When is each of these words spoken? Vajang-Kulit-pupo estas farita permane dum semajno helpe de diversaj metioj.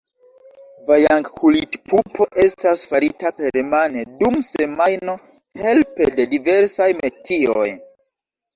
Vajang-Kulit-pupo 0.85 2.27
estas 2.45 2.87
farita 2.95 3.33
permane 3.43 4.07
dum 4.23 4.41
semajno 4.49 5.17
helpe 5.67 6.11
de 6.19 6.29
diversaj 6.35 6.91
metioj. 7.07 7.71